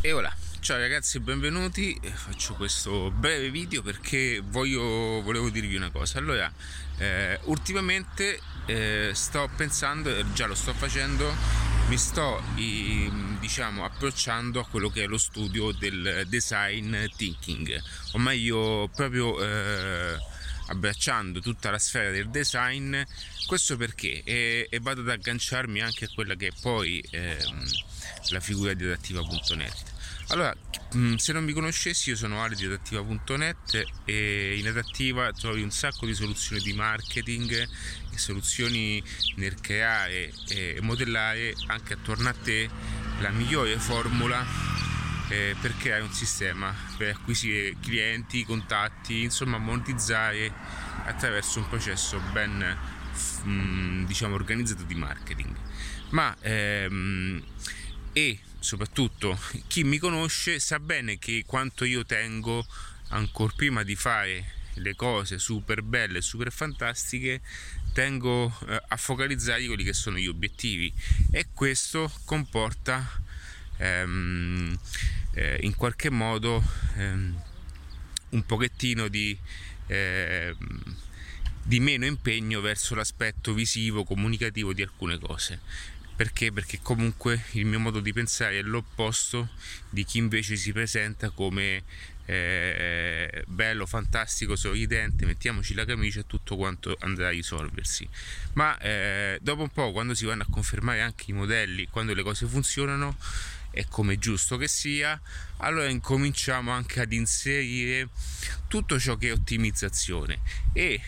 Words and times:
E 0.00 0.12
ora, 0.12 0.32
ciao 0.60 0.78
ragazzi, 0.78 1.18
benvenuti. 1.18 1.98
Faccio 2.14 2.54
questo 2.54 3.10
breve 3.10 3.50
video 3.50 3.82
perché 3.82 4.40
voglio, 4.44 5.20
volevo 5.22 5.50
dirvi 5.50 5.74
una 5.74 5.90
cosa. 5.90 6.18
Allora, 6.18 6.50
eh, 6.98 7.40
ultimamente 7.46 8.38
eh, 8.66 9.10
sto 9.12 9.50
pensando, 9.56 10.16
eh, 10.16 10.24
già 10.34 10.46
lo 10.46 10.54
sto 10.54 10.72
facendo, 10.72 11.34
mi 11.88 11.96
sto 11.96 12.40
diciamo 13.40 13.84
approcciando 13.84 14.60
a 14.60 14.66
quello 14.68 14.88
che 14.88 15.02
è 15.02 15.06
lo 15.08 15.18
studio 15.18 15.72
del 15.72 16.24
design 16.28 16.94
thinking, 17.16 17.82
o 18.12 18.18
meglio 18.18 18.88
proprio 18.94 19.42
eh, 19.42 20.16
abbracciando 20.68 21.40
tutta 21.40 21.70
la 21.70 21.78
sfera 21.78 22.10
del 22.10 22.28
design. 22.30 22.96
Questo 23.46 23.76
perché? 23.76 24.22
E, 24.24 24.66
e 24.70 24.80
vado 24.80 25.00
ad 25.00 25.10
agganciarmi 25.10 25.80
anche 25.80 26.06
a 26.06 26.08
quella 26.14 26.34
che 26.34 26.48
è 26.48 26.52
poi 26.60 27.04
ehm, 27.10 27.64
la 28.30 28.40
figura 28.40 28.72
di 28.74 28.84
adattiva.net. 28.84 29.96
Allora, 30.30 30.54
mm, 30.94 31.14
se 31.14 31.32
non 31.32 31.44
mi 31.44 31.52
conoscessi, 31.52 32.10
io 32.10 32.16
sono 32.16 32.42
Ale 32.42 32.54
di 32.54 32.66
adattiva.net 32.66 33.84
e 34.04 34.58
in 34.58 34.66
adattiva 34.68 35.32
trovi 35.32 35.62
un 35.62 35.70
sacco 35.70 36.04
di 36.04 36.14
soluzioni 36.14 36.60
di 36.60 36.74
marketing 36.74 37.68
e 38.12 38.18
soluzioni 38.18 39.02
nel 39.36 39.58
creare 39.60 40.30
e 40.48 40.78
modellare 40.82 41.54
anche 41.68 41.94
attorno 41.94 42.28
a 42.28 42.34
te 42.34 42.68
la 43.20 43.30
migliore 43.30 43.78
formula 43.78 44.87
eh, 45.28 45.54
per 45.60 45.76
creare 45.76 46.02
un 46.02 46.12
sistema 46.12 46.74
per 46.96 47.14
acquisire 47.14 47.76
clienti, 47.80 48.44
contatti, 48.44 49.22
insomma 49.22 49.58
monetizzare 49.58 50.52
attraverso 51.04 51.58
un 51.58 51.68
processo 51.68 52.20
ben 52.32 52.76
mm, 53.44 54.04
diciamo 54.04 54.34
organizzato 54.34 54.82
di 54.82 54.94
marketing. 54.94 55.54
Ma 56.10 56.34
ehm, 56.40 57.42
e 58.12 58.40
soprattutto 58.58 59.38
chi 59.66 59.84
mi 59.84 59.98
conosce 59.98 60.58
sa 60.58 60.80
bene 60.80 61.18
che 61.18 61.44
quanto 61.46 61.84
io 61.84 62.04
tengo 62.04 62.66
ancora 63.08 63.52
prima 63.54 63.82
di 63.82 63.94
fare 63.94 64.56
le 64.74 64.94
cose 64.94 65.38
super 65.38 65.82
belle, 65.82 66.20
super 66.20 66.52
fantastiche, 66.52 67.40
tengo 67.92 68.56
eh, 68.66 68.80
a 68.88 68.96
focalizzare 68.96 69.66
quelli 69.66 69.84
che 69.84 69.92
sono 69.92 70.18
gli 70.18 70.26
obiettivi 70.26 70.92
e 71.30 71.48
questo 71.52 72.10
comporta 72.24 73.06
ehm, 73.78 74.78
eh, 75.34 75.58
in 75.62 75.74
qualche 75.74 76.10
modo 76.10 76.62
ehm, 76.96 77.42
un 78.30 78.46
pochettino 78.46 79.08
di, 79.08 79.36
eh, 79.86 80.54
di 81.62 81.80
meno 81.80 82.06
impegno 82.06 82.60
verso 82.60 82.94
l'aspetto 82.94 83.54
visivo, 83.54 84.04
comunicativo 84.04 84.72
di 84.72 84.82
alcune 84.82 85.18
cose 85.18 85.60
perché? 86.18 86.50
Perché 86.50 86.80
comunque 86.82 87.44
il 87.52 87.64
mio 87.64 87.78
modo 87.78 88.00
di 88.00 88.12
pensare 88.12 88.58
è 88.58 88.62
l'opposto 88.62 89.50
di 89.88 90.04
chi 90.04 90.18
invece 90.18 90.56
si 90.56 90.72
presenta 90.72 91.30
come 91.30 91.84
eh, 92.26 93.44
bello, 93.46 93.86
fantastico, 93.86 94.56
sorridente, 94.56 95.24
mettiamoci 95.24 95.74
la 95.74 95.84
camicia 95.84 96.18
e 96.18 96.26
tutto 96.26 96.56
quanto 96.56 96.96
andrà 97.02 97.28
a 97.28 97.30
risolversi. 97.30 98.08
Ma 98.54 98.76
eh, 98.78 99.38
dopo 99.40 99.62
un 99.62 99.68
po', 99.68 99.92
quando 99.92 100.12
si 100.12 100.24
vanno 100.24 100.42
a 100.42 100.46
confermare 100.50 101.02
anche 101.02 101.26
i 101.28 101.34
modelli, 101.34 101.86
quando 101.86 102.14
le 102.14 102.24
cose 102.24 102.46
funzionano, 102.46 103.16
è 103.78 103.86
come 103.88 104.18
giusto 104.18 104.56
che 104.56 104.66
sia, 104.66 105.20
allora 105.58 105.88
incominciamo 105.88 106.72
anche 106.72 107.00
ad 107.00 107.12
inserire 107.12 108.08
tutto 108.66 108.98
ciò 108.98 109.14
che 109.16 109.28
è 109.28 109.32
ottimizzazione 109.32 110.40
e 110.72 111.00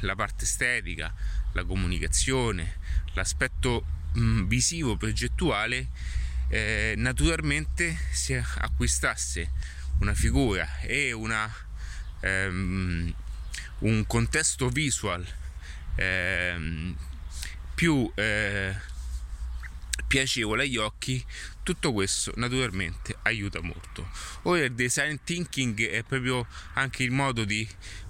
la 0.00 0.14
parte 0.14 0.44
estetica, 0.44 1.12
la 1.52 1.64
comunicazione, 1.64 2.78
l'aspetto 3.12 3.84
mh, 4.14 4.20
mm, 4.20 4.46
visivo 4.46 4.96
progettuale 4.96 5.88
eh, 6.48 6.94
naturalmente 6.96 7.94
si 8.10 8.32
acquistasse 8.32 9.50
una 9.98 10.14
figura 10.14 10.80
e 10.80 11.12
una, 11.12 11.52
ehm, 12.20 13.14
un 13.80 14.06
contesto 14.06 14.70
visual 14.70 15.26
ehm, 15.96 16.96
più 17.74 18.10
eh, 18.14 18.74
piacevole 20.14 20.62
agli 20.62 20.76
occhi, 20.76 21.24
tutto 21.64 21.92
questo 21.92 22.32
naturalmente 22.36 23.16
aiuta 23.22 23.60
molto. 23.60 24.08
Ora 24.42 24.62
il 24.62 24.72
design 24.72 25.16
thinking 25.24 25.88
è 25.88 26.04
proprio 26.04 26.46
anche 26.74 27.02
il 27.02 27.10
modo 27.10 27.42
di 27.42 27.66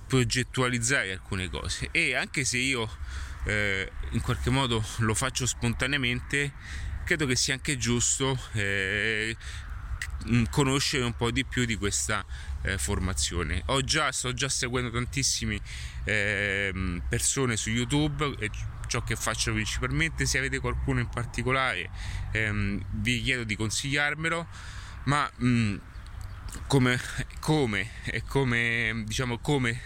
progettualizzare 0.07 1.13
alcune 1.13 1.49
cose 1.49 1.89
e 1.93 2.15
anche 2.15 2.45
se 2.45 2.59
io 2.59 2.95
eh, 3.47 3.91
in 4.11 4.21
qualche 4.21 4.51
modo 4.51 4.85
lo 4.99 5.15
faccio 5.15 5.47
spontaneamente, 5.47 6.53
credo 7.07 7.25
che 7.25 7.37
sia 7.37 7.55
anche 7.55 7.79
giusto 7.79 8.39
eh, 8.53 9.35
conoscere 10.51 11.05
un 11.05 11.17
po' 11.17 11.31
di 11.31 11.47
più 11.47 11.65
di 11.65 11.77
questa 11.77 12.23
eh, 12.65 12.77
formazione. 12.77 13.63
Ho 13.67 13.81
già, 13.81 14.13
sto 14.13 14.35
già 14.35 14.51
seguendo 14.51 14.91
tantissime 14.91 15.59
eh, 16.05 17.01
persone 17.09 17.57
su 17.57 17.71
YouTube 17.71 18.35
e 18.39 18.51
ciò 18.95 19.03
che 19.03 19.17
faccio 19.17 19.53
principalmente. 19.53 20.25
Se 20.25 20.39
avete 20.39 20.61
qualcuno 20.61 21.01
in 21.01 21.09
particolare, 21.09 21.91
ehm, 22.31 22.81
vi 22.91 23.21
chiedo 23.23 23.43
di 23.43 23.57
consigliarmelo. 23.57 24.47
Ma 25.05 25.29
mh, 25.35 25.47
mm, 25.47 25.77
come, 26.69 27.01
come, 27.41 27.91
come, 28.29 29.03
diciamo, 29.05 29.39
come 29.39 29.81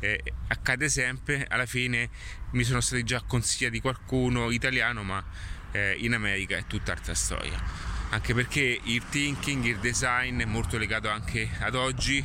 eh, 0.00 0.20
accade 0.48 0.88
sempre, 0.88 1.46
alla 1.48 1.66
fine 1.66 2.10
mi 2.50 2.64
sono 2.64 2.80
stati 2.80 3.04
già 3.04 3.22
consigliati 3.24 3.80
qualcuno 3.80 4.50
italiano, 4.50 5.04
ma 5.04 5.24
eh, 5.70 5.94
in 5.98 6.12
America 6.12 6.56
è 6.56 6.64
tutt'altra 6.66 7.14
storia. 7.14 7.62
Anche 8.10 8.34
perché 8.34 8.80
il 8.82 9.04
thinking, 9.08 9.64
il 9.64 9.78
design 9.78 10.40
è 10.40 10.44
molto 10.44 10.76
legato 10.78 11.08
anche 11.08 11.48
ad 11.60 11.76
oggi 11.76 12.22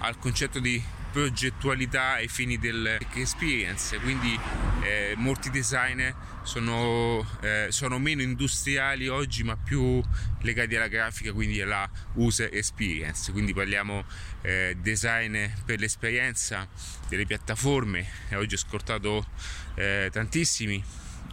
al 0.00 0.18
concetto 0.18 0.60
di 0.60 0.80
progettualità 1.10 2.12
ai 2.12 2.28
fini 2.28 2.58
del 2.58 2.98
experience, 3.14 3.98
quindi 3.98 4.38
eh, 4.82 5.14
molti 5.16 5.50
designer 5.50 6.14
sono, 6.42 7.26
eh, 7.40 7.66
sono, 7.70 7.98
meno 7.98 8.22
industriali 8.22 9.08
oggi 9.08 9.42
ma 9.42 9.56
più 9.56 10.02
legati 10.40 10.76
alla 10.76 10.88
grafica, 10.88 11.32
quindi 11.32 11.60
alla 11.60 11.88
user 12.14 12.48
experience, 12.52 13.32
quindi 13.32 13.52
parliamo 13.52 14.04
eh, 14.42 14.76
design 14.80 15.36
per 15.64 15.78
l'esperienza 15.80 16.66
delle 17.08 17.26
piattaforme, 17.26 18.06
oggi 18.32 18.54
ho 18.54 18.58
scortato 18.58 19.26
eh, 19.74 20.08
tantissimi 20.12 20.82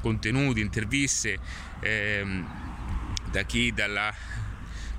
contenuti, 0.02 0.60
interviste 0.60 1.38
ehm, 1.80 2.74
da 3.32 3.44
chi? 3.44 3.74
Dalla 3.74 4.14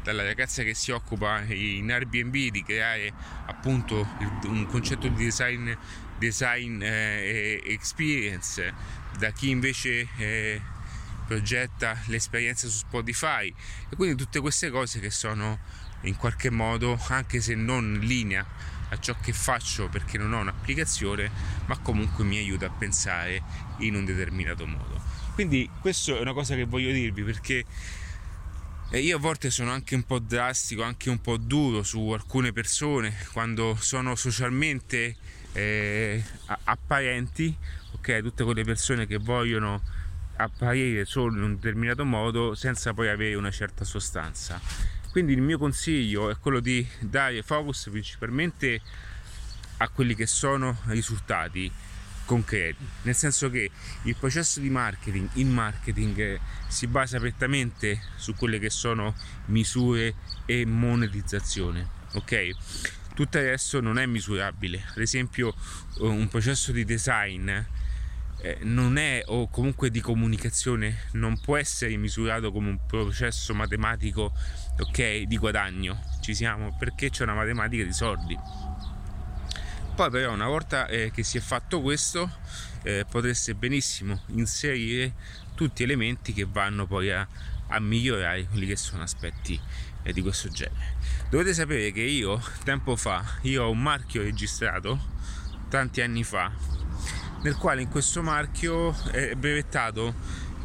dalla 0.06 0.22
ragazza 0.22 0.62
che 0.62 0.72
si 0.72 0.93
occupa 0.93 1.43
in 1.49 1.91
Airbnb 1.91 2.33
di 2.33 2.62
creare 2.62 3.12
appunto 3.47 4.06
un 4.44 4.65
concetto 4.67 5.09
di 5.09 5.25
design, 5.25 5.72
design 6.17 6.81
eh, 6.81 7.61
experience, 7.65 8.72
da 9.19 9.33
chi 9.33 9.50
invece 9.50 10.06
eh, 10.16 10.61
progetta 11.27 11.99
l'esperienza 12.06 12.69
su 12.69 12.77
Spotify 12.77 13.53
e 13.89 13.97
quindi 13.97 14.15
tutte 14.15 14.39
queste 14.39 14.71
cose 14.71 15.00
che 15.00 15.11
sono 15.11 15.59
in 16.03 16.15
qualche 16.15 16.50
modo, 16.50 16.97
anche 17.09 17.41
se 17.41 17.56
non 17.56 17.99
in 18.00 18.06
linea 18.06 18.47
a 18.91 19.00
ciò 19.00 19.16
che 19.21 19.33
faccio 19.33 19.89
perché 19.89 20.19
non 20.19 20.33
ho 20.34 20.39
un'applicazione, 20.39 21.28
ma 21.66 21.78
comunque 21.78 22.22
mi 22.22 22.37
aiuta 22.37 22.66
a 22.66 22.71
pensare 22.71 23.43
in 23.78 23.97
un 23.97 24.05
determinato 24.05 24.66
modo. 24.66 25.03
Quindi 25.34 25.69
questo 25.81 26.16
è 26.16 26.21
una 26.21 26.33
cosa 26.33 26.55
che 26.55 26.65
voglio 26.65 26.93
dirvi 26.93 27.25
perché 27.25 27.65
e 28.91 29.00
io 29.00 29.16
a 29.16 29.19
volte 29.20 29.50
sono 29.50 29.72
anche 29.72 29.94
un 29.94 30.04
po' 30.04 30.19
drastico, 30.20 30.82
anche 30.82 31.10
un 31.10 31.20
po' 31.20 31.36
duro 31.36 31.82
su 31.82 32.08
alcune 32.10 32.52
persone 32.52 33.14
quando 33.32 33.76
sono 33.80 34.14
socialmente 34.14 35.16
eh, 35.52 36.22
apparenti, 36.64 37.54
ok? 37.92 38.22
Tutte 38.22 38.44
quelle 38.44 38.64
persone 38.64 39.06
che 39.06 39.16
vogliono 39.19 39.82
apparire 40.36 41.04
solo 41.04 41.34
in 41.34 41.42
un 41.42 41.54
determinato 41.56 42.04
modo 42.04 42.54
senza 42.54 42.94
poi 42.94 43.08
avere 43.08 43.34
una 43.34 43.50
certa 43.50 43.84
sostanza. 43.84 44.60
Quindi 45.10 45.32
il 45.32 45.41
mio 45.41 45.58
consiglio 45.58 46.30
è 46.30 46.36
quello 46.39 46.60
di 46.60 46.86
dare 47.00 47.42
focus 47.42 47.89
principalmente 47.91 48.80
a 49.78 49.89
quelli 49.89 50.15
che 50.15 50.27
sono 50.27 50.78
risultati 50.86 51.71
concreti, 52.27 52.84
nel 53.03 53.15
senso 53.15 53.49
che 53.49 53.71
il 54.03 54.17
processo 54.17 54.61
di 54.61 54.69
marketing, 54.69 55.31
il 55.34 55.47
marketing 55.47 56.39
si 56.69 56.87
basa 56.87 57.19
prettamente 57.19 58.03
su 58.17 58.34
quelle 58.34 58.59
che 58.59 58.69
sono 58.69 59.15
misure 59.47 60.15
e 60.45 60.67
monetizzazione, 60.67 61.89
ok? 62.13 62.51
Tutto 63.15 63.39
il 63.39 63.45
resto 63.45 63.81
non 63.81 63.99
è 63.99 64.05
misurabile, 64.05 64.84
ad 64.91 65.01
esempio 65.01 65.55
un 66.01 66.28
processo 66.28 66.73
di 66.73 66.84
design 66.84 67.51
eh, 68.43 68.59
non 68.63 68.99
è 68.99 69.23
o 69.27 69.49
comunque 69.49 69.91
di 69.91 70.01
comunicazione 70.01 71.05
non 71.13 71.41
può 71.41 71.57
essere 71.57 71.97
misurato 71.97 72.53
come 72.53 72.69
un 72.69 72.87
processo 72.87 73.55
matematico 73.55 74.33
ok 74.78 75.23
di 75.23 75.39
guadagno. 75.39 75.99
Ci 76.21 76.34
siamo 76.34 76.77
perché 76.78 77.09
c'è 77.11 77.23
una 77.23 77.34
matematica 77.34 77.83
di 77.83 77.93
soldi 77.93 78.39
poi 79.97 80.10
però 80.10 80.31
una 80.31 80.47
volta 80.47 80.87
eh, 80.89 81.10
che 81.10 81.22
si 81.22 81.39
è 81.39 81.41
fatto 81.41 81.81
questo 81.81 82.31
eh, 82.83 83.07
potreste 83.10 83.54
benissimo 83.54 84.21
inserire 84.27 85.15
tutti 85.54 85.83
elementi 85.83 86.34
che 86.34 86.45
vanno 86.45 86.87
poi 86.87 87.10
a, 87.10 87.27
a 87.69 87.81
migliorare 87.81 88.45
quelli 88.45 88.66
che 88.66 88.77
sono 88.77 89.03
aspetti 89.03 89.59
e 90.03 90.13
di 90.13 90.21
questo 90.21 90.51
genere. 90.51 90.97
Dovete 91.31 91.54
sapere 91.54 91.93
che 91.93 92.03
io 92.03 92.39
tempo 92.63 92.95
fa 92.95 93.25
io 93.43 93.65
ho 93.65 93.71
un 93.71 93.81
marchio 93.81 94.21
registrato 94.21 95.15
tanti 95.71 96.03
anni 96.03 96.25
fa 96.25 96.53
nel 97.41 97.57
quale 97.57 97.81
in 97.81 97.89
questo 97.89 98.22
marchio 98.22 98.95
è 99.13 99.34
brevettato 99.34 100.15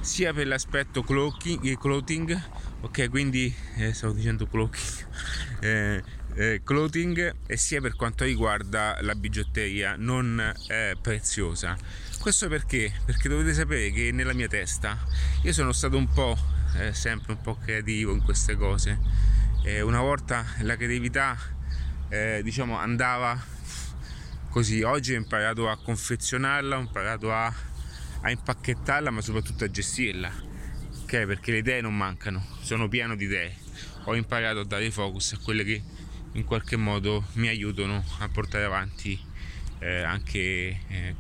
sia 0.01 0.33
per 0.33 0.45
l'aspetto 0.45 1.03
cloaking, 1.03 1.77
clothing 1.77 2.49
ok 2.81 3.09
quindi 3.09 3.55
eh, 3.77 3.93
stavo 3.93 4.11
dicendo 4.11 4.45
cloaking 4.45 6.03
eh, 6.35 6.61
clothing 6.63 7.35
e 7.45 7.57
sia 7.57 7.81
per 7.81 7.95
quanto 7.95 8.23
riguarda 8.23 8.97
la 9.01 9.15
bigiotteria 9.15 9.95
non 9.97 10.39
eh, 10.67 10.95
preziosa 11.01 11.77
questo 12.21 12.47
perché? 12.47 12.93
Perché 13.03 13.27
dovete 13.29 13.51
sapere 13.51 13.89
che 13.89 14.11
nella 14.11 14.33
mia 14.33 14.47
testa 14.47 14.95
io 15.41 15.51
sono 15.53 15.71
stato 15.71 15.97
un 15.97 16.07
po' 16.07 16.37
eh, 16.77 16.93
sempre 16.93 17.33
un 17.33 17.41
po' 17.41 17.57
creativo 17.57 18.13
in 18.13 18.21
queste 18.21 18.55
cose. 18.55 18.99
Eh, 19.63 19.81
una 19.81 20.01
volta 20.01 20.45
la 20.59 20.75
creatività 20.75 21.35
eh, 22.09 22.41
diciamo 22.43 22.77
andava 22.77 23.43
così, 24.49 24.83
oggi 24.83 25.15
ho 25.15 25.17
imparato 25.17 25.67
a 25.67 25.75
confezionarla, 25.81 26.77
ho 26.77 26.81
imparato 26.81 27.33
a, 27.33 27.51
a 28.21 28.29
impacchettarla 28.29 29.09
ma 29.09 29.21
soprattutto 29.21 29.63
a 29.63 29.71
gestirla. 29.71 30.31
Ok? 31.01 31.25
Perché 31.25 31.51
le 31.53 31.57
idee 31.57 31.81
non 31.81 31.97
mancano, 31.97 32.45
sono 32.61 32.87
pieno 32.87 33.15
di 33.15 33.25
idee. 33.25 33.55
Ho 34.03 34.15
imparato 34.15 34.59
a 34.59 34.65
dare 34.65 34.91
focus 34.91 35.33
a 35.33 35.39
quelle 35.43 35.63
che 35.63 35.81
in 36.33 36.45
qualche 36.45 36.75
modo 36.75 37.25
mi 37.33 37.47
aiutano 37.47 38.03
a 38.19 38.29
portare 38.29 38.63
avanti 38.63 39.19
eh, 39.79 40.01
anche 40.01 40.39
eh, 40.87 41.15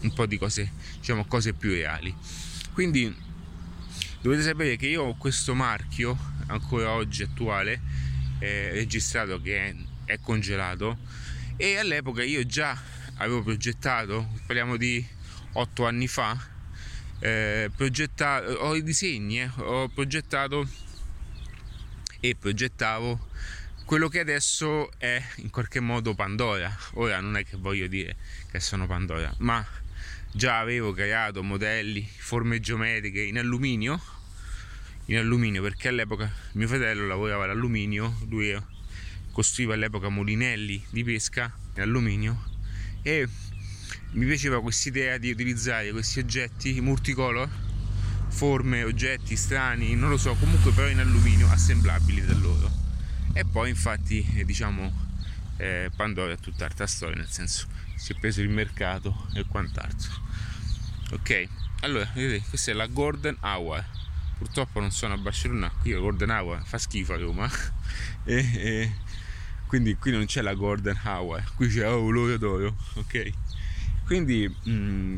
un 0.00 0.12
po' 0.12 0.26
di 0.26 0.38
cose, 0.38 0.72
diciamo, 0.96 1.24
cose 1.26 1.52
più 1.52 1.70
reali. 1.70 2.14
Quindi 2.72 3.14
dovete 4.20 4.42
sapere 4.42 4.76
che 4.76 4.86
io 4.86 5.04
ho 5.04 5.16
questo 5.16 5.54
marchio 5.54 6.16
ancora 6.46 6.90
oggi 6.90 7.22
attuale, 7.22 7.80
eh, 8.38 8.72
registrato 8.72 9.40
che 9.40 9.66
è, 9.66 9.74
è 10.04 10.18
congelato 10.20 10.96
e 11.56 11.76
all'epoca 11.76 12.22
io 12.22 12.44
già 12.46 12.80
avevo 13.16 13.42
progettato, 13.42 14.28
parliamo 14.46 14.76
di 14.76 15.04
otto 15.52 15.86
anni 15.86 16.06
fa, 16.06 16.36
eh, 17.20 17.70
ho 18.58 18.76
i 18.76 18.82
disegni, 18.82 19.40
eh, 19.40 19.50
ho 19.56 19.88
progettato 19.88 20.68
e 22.20 22.36
progettavo 22.36 23.26
quello 23.88 24.08
che 24.08 24.20
adesso 24.20 24.90
è 24.98 25.18
in 25.36 25.48
qualche 25.48 25.80
modo 25.80 26.14
Pandora. 26.14 26.70
Ora 26.96 27.20
non 27.20 27.38
è 27.38 27.44
che 27.46 27.56
voglio 27.56 27.86
dire 27.86 28.16
che 28.50 28.60
sono 28.60 28.86
Pandora, 28.86 29.34
ma 29.38 29.66
già 30.30 30.58
avevo 30.58 30.92
creato 30.92 31.42
modelli, 31.42 32.06
forme 32.18 32.60
geometriche 32.60 33.22
in 33.22 33.38
alluminio, 33.38 33.98
in 35.06 35.16
alluminio 35.16 35.62
perché 35.62 35.88
all'epoca 35.88 36.30
mio 36.52 36.68
fratello 36.68 37.06
lavorava 37.06 37.46
l'alluminio, 37.46 38.18
lui 38.28 38.54
costruiva 39.32 39.72
all'epoca 39.72 40.10
molinelli 40.10 40.84
di 40.90 41.02
pesca 41.02 41.50
in 41.76 41.80
alluminio 41.80 42.44
e 43.00 43.26
mi 44.10 44.26
piaceva 44.26 44.60
questa 44.60 44.90
idea 44.90 45.16
di 45.16 45.30
utilizzare 45.30 45.92
questi 45.92 46.18
oggetti 46.18 46.78
multicolor, 46.82 47.48
forme, 48.28 48.82
oggetti 48.82 49.34
strani, 49.34 49.94
non 49.94 50.10
lo 50.10 50.18
so, 50.18 50.34
comunque 50.34 50.72
però 50.72 50.88
in 50.88 50.98
alluminio 50.98 51.48
assemblabili 51.48 52.26
da 52.26 52.34
loro. 52.34 52.87
E 53.38 53.44
poi 53.44 53.68
infatti 53.68 54.42
diciamo 54.44 54.92
eh, 55.58 55.92
Pandora 55.94 56.32
è 56.32 56.38
tutt'altra 56.38 56.88
storia, 56.88 57.14
nel 57.14 57.28
senso 57.28 57.68
si 57.94 58.12
è 58.12 58.18
preso 58.18 58.40
il 58.40 58.48
mercato 58.48 59.28
e 59.32 59.44
quant'altro. 59.46 60.10
Ok, 61.12 61.48
allora 61.82 62.10
vedete, 62.14 62.44
questa 62.48 62.72
è 62.72 62.74
la 62.74 62.88
Golden 62.88 63.36
Hour. 63.42 63.84
Purtroppo 64.38 64.80
non 64.80 64.90
sono 64.90 65.14
a 65.14 65.18
Barcellona, 65.18 65.70
qui 65.70 65.92
la 65.92 66.00
Golden 66.00 66.30
Hour 66.30 66.66
fa 66.66 66.78
schifo 66.78 67.12
a 67.12 67.16
Roma. 67.16 67.48
e, 68.26 68.38
e, 68.38 68.92
quindi 69.68 69.94
qui 69.94 70.10
non 70.10 70.26
c'è 70.26 70.42
la 70.42 70.54
Golden 70.54 70.98
Hour, 71.04 71.54
qui 71.54 71.68
c'è 71.68 71.88
oh, 71.88 72.36
d'oro, 72.38 72.76
ok? 72.94 73.30
Quindi 74.04 74.48
mh, 74.48 74.70
mm, 74.70 75.16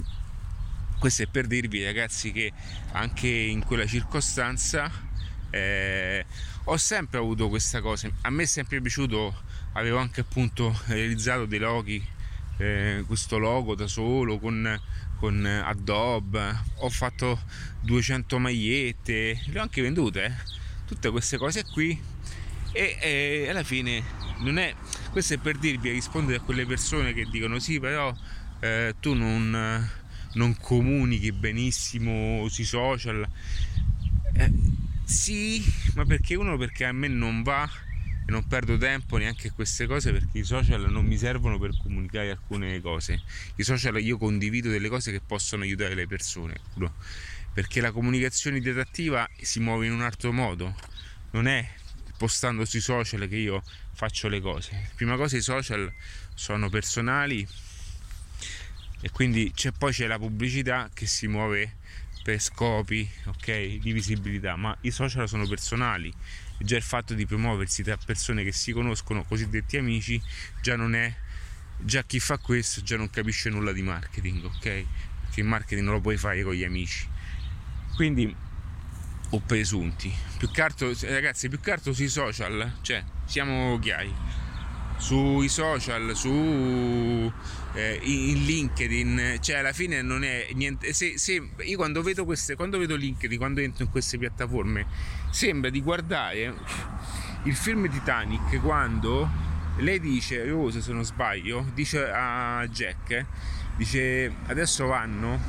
questo 0.98 1.22
è 1.22 1.26
per 1.26 1.46
dirvi 1.46 1.82
ragazzi 1.82 2.32
che 2.32 2.52
anche 2.92 3.28
in 3.28 3.64
quella 3.64 3.86
circostanza 3.86 5.08
eh, 5.48 6.26
ho 6.64 6.76
sempre 6.76 7.18
avuto 7.18 7.48
questa 7.48 7.80
cosa, 7.80 8.10
a 8.22 8.30
me 8.30 8.42
è 8.42 8.46
sempre 8.46 8.80
piaciuto 8.80 9.34
avevo 9.72 9.98
anche 9.98 10.20
appunto 10.22 10.78
realizzato 10.86 11.46
dei 11.46 11.58
loghi 11.58 12.04
eh, 12.60 13.04
questo 13.06 13.38
logo 13.38 13.74
da 13.74 13.86
solo 13.86 14.38
con, 14.38 14.80
con 15.16 15.44
Adobe. 15.44 16.58
Ho 16.76 16.90
fatto 16.90 17.40
200 17.80 18.38
magliette 18.38 19.40
le 19.46 19.58
ho 19.58 19.62
anche 19.62 19.82
vendute 19.82 20.24
eh? 20.24 20.32
tutte 20.86 21.10
queste 21.10 21.38
cose 21.38 21.64
qui. 21.64 21.98
E, 22.72 22.98
e, 23.00 23.48
alla 23.48 23.64
fine 23.64 24.02
non 24.38 24.58
è 24.58 24.74
questo 25.10 25.34
è 25.34 25.38
per 25.38 25.58
dirvi 25.58 25.88
a 25.88 25.92
rispondere 25.92 26.38
a 26.38 26.40
quelle 26.40 26.64
persone 26.64 27.12
che 27.12 27.26
dicono 27.28 27.58
sì 27.58 27.80
però 27.80 28.14
eh, 28.60 28.94
tu 29.00 29.14
non, 29.14 29.90
non, 30.34 30.56
comunichi 30.58 31.32
benissimo 31.32 32.46
sui 32.48 32.64
social. 32.64 33.26
Eh, 34.34 34.52
sì 35.10 35.60
ma 35.94 36.04
perché 36.04 36.36
uno 36.36 36.56
perché 36.56 36.84
a 36.84 36.92
me 36.92 37.08
non 37.08 37.42
va 37.42 37.68
e 38.26 38.30
non 38.30 38.46
perdo 38.46 38.78
tempo 38.78 39.16
neanche 39.16 39.48
a 39.48 39.52
queste 39.52 39.88
cose 39.88 40.12
perché 40.12 40.38
i 40.38 40.44
social 40.44 40.88
non 40.88 41.04
mi 41.04 41.18
servono 41.18 41.58
per 41.58 41.76
comunicare 41.76 42.30
alcune 42.30 42.80
cose. 42.80 43.20
I 43.56 43.64
social 43.64 44.00
io 44.00 44.18
condivido 44.18 44.70
delle 44.70 44.88
cose 44.88 45.10
che 45.10 45.20
possono 45.20 45.64
aiutare 45.64 45.94
le 45.94 46.06
persone, 46.06 46.60
perché 47.52 47.80
la 47.80 47.90
comunicazione 47.90 48.58
ideativa 48.58 49.28
si 49.40 49.58
muove 49.58 49.86
in 49.86 49.92
un 49.92 50.02
altro 50.02 50.32
modo, 50.32 50.76
non 51.32 51.48
è 51.48 51.68
postando 52.16 52.64
sui 52.64 52.80
social 52.80 53.26
che 53.26 53.36
io 53.36 53.64
faccio 53.92 54.28
le 54.28 54.40
cose. 54.40 54.90
Prima 54.94 55.16
cosa 55.16 55.36
i 55.36 55.42
social 55.42 55.92
sono 56.34 56.70
personali 56.70 57.44
e 59.00 59.10
quindi 59.10 59.50
c'è 59.52 59.72
poi 59.72 59.92
c'è 59.92 60.06
la 60.06 60.18
pubblicità 60.18 60.88
che 60.94 61.06
si 61.06 61.26
muove 61.26 61.78
per 62.30 62.40
scopi 62.40 63.10
ok 63.26 63.78
di 63.78 63.92
visibilità 63.92 64.54
ma 64.54 64.76
i 64.82 64.92
social 64.92 65.28
sono 65.28 65.46
personali 65.48 66.12
già 66.62 66.76
il 66.76 66.82
fatto 66.82 67.14
di 67.14 67.26
promuoversi 67.26 67.82
tra 67.82 67.96
persone 67.96 68.44
che 68.44 68.52
si 68.52 68.72
conoscono, 68.72 69.24
cosiddetti 69.24 69.76
amici, 69.76 70.20
già 70.60 70.76
non 70.76 70.94
è 70.94 71.12
già 71.78 72.02
chi 72.04 72.20
fa 72.20 72.36
questo 72.36 72.82
già 72.82 72.96
non 72.96 73.08
capisce 73.08 73.48
nulla 73.48 73.72
di 73.72 73.82
marketing, 73.82 74.44
ok? 74.44 74.60
Perché 74.60 75.40
il 75.40 75.46
marketing 75.46 75.86
non 75.86 75.94
lo 75.94 76.00
puoi 76.00 76.18
fare 76.18 76.42
con 76.42 76.52
gli 76.52 76.64
amici. 76.64 77.08
Quindi 77.94 78.34
o 79.30 79.40
presunti. 79.40 80.12
Più 80.36 80.50
che 80.50 80.60
altro, 80.60 80.92
ragazzi, 81.02 81.48
più 81.48 81.60
che 81.60 81.70
altro 81.70 81.92
sui 81.92 82.08
social, 82.08 82.78
cioè, 82.82 83.02
siamo 83.24 83.78
chiari. 83.78 84.12
Sui 84.98 85.48
social, 85.48 86.14
su 86.14 87.32
eh, 87.74 87.98
in 88.02 88.44
LinkedIn, 88.44 89.38
cioè 89.40 89.56
alla 89.56 89.72
fine 89.72 90.02
non 90.02 90.24
è 90.24 90.48
niente. 90.54 90.92
Se, 90.92 91.18
se, 91.18 91.50
io 91.64 91.76
quando 91.76 92.02
vedo 92.02 92.24
queste, 92.24 92.56
quando 92.56 92.78
vedo 92.78 92.96
LinkedIn, 92.96 93.38
quando 93.38 93.60
entro 93.60 93.84
in 93.84 93.90
queste 93.90 94.18
piattaforme, 94.18 94.86
sembra 95.30 95.70
di 95.70 95.80
guardare 95.80 96.54
il 97.44 97.54
film 97.54 97.88
Titanic 97.88 98.60
quando 98.60 99.28
lei 99.76 100.00
dice, 100.00 100.44
Rose 100.46 100.80
se 100.80 100.92
non 100.92 101.04
sbaglio, 101.04 101.70
dice 101.74 102.10
a 102.10 102.66
Jack, 102.68 103.24
dice 103.76 104.34
adesso 104.46 104.86
vanno, 104.86 105.40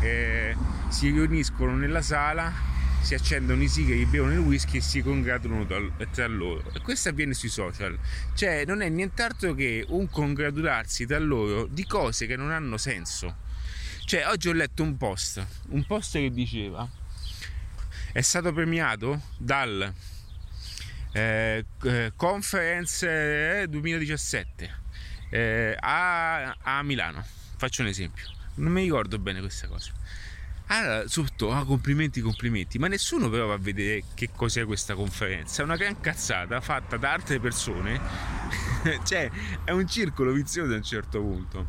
eh, 0.00 0.54
si 0.88 1.10
riuniscono 1.10 1.74
nella 1.74 2.02
sala 2.02 2.70
si 3.02 3.14
accendono 3.14 3.62
i 3.62 3.68
sigari, 3.68 4.06
bevono 4.06 4.32
il 4.32 4.38
whisky 4.38 4.78
e 4.78 4.80
si 4.80 5.02
congratulano 5.02 5.66
tra 6.12 6.26
loro. 6.26 6.72
E 6.72 6.80
questo 6.80 7.08
avviene 7.08 7.34
sui 7.34 7.48
social. 7.48 7.98
Cioè, 8.34 8.64
non 8.64 8.80
è 8.80 8.88
nient'altro 8.88 9.54
che 9.54 9.84
un 9.88 10.08
congratularsi 10.08 11.04
tra 11.04 11.18
loro 11.18 11.66
di 11.66 11.84
cose 11.84 12.26
che 12.26 12.36
non 12.36 12.52
hanno 12.52 12.76
senso. 12.76 13.36
Cioè, 14.04 14.26
oggi 14.28 14.48
ho 14.48 14.52
letto 14.52 14.82
un 14.82 14.96
post, 14.96 15.44
un 15.70 15.84
post 15.84 16.12
che 16.12 16.30
diceva 16.30 16.88
è 18.12 18.20
stato 18.20 18.52
premiato 18.52 19.22
dal 19.38 19.92
eh, 21.12 21.64
eh 21.82 22.12
Conference 22.14 23.66
2017 23.68 24.74
eh, 25.30 25.38
eh, 25.38 25.76
a, 25.78 26.56
a 26.60 26.82
Milano. 26.82 27.24
Faccio 27.56 27.82
un 27.82 27.88
esempio. 27.88 28.26
Non 28.54 28.70
mi 28.70 28.82
ricordo 28.82 29.18
bene 29.18 29.40
questa 29.40 29.66
cosa 29.66 29.92
allora, 30.78 31.06
sotto, 31.06 31.52
ah, 31.52 31.64
complimenti, 31.64 32.20
complimenti, 32.20 32.78
ma 32.78 32.88
nessuno 32.88 33.28
però 33.28 33.46
va 33.46 33.54
a 33.54 33.58
vedere 33.58 34.04
che 34.14 34.30
cos'è 34.34 34.64
questa 34.64 34.94
conferenza. 34.94 35.62
È 35.62 35.64
una 35.64 35.76
gran 35.76 36.00
cazzata 36.00 36.60
fatta 36.60 36.96
da 36.96 37.12
altre 37.12 37.38
persone, 37.40 38.00
cioè 39.04 39.30
è 39.64 39.70
un 39.70 39.86
circolo 39.86 40.32
vizioso 40.32 40.72
a 40.72 40.76
un 40.76 40.82
certo 40.82 41.20
punto. 41.20 41.66